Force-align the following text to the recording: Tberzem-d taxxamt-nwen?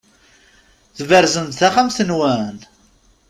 Tberzem-d 0.97 1.53
taxxamt-nwen? 1.59 2.57